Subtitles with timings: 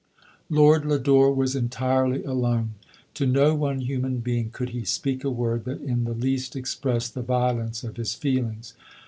[0.49, 2.73] Lord Lodore was entirely alone.
[3.13, 7.13] To no one human being could he speak a word that in the least expressed
[7.13, 8.73] the violence of his feelings.